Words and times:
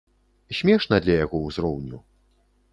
Смешна 0.59 0.99
для 1.05 1.19
яго 1.25 1.43
ўзроўню. 1.45 2.03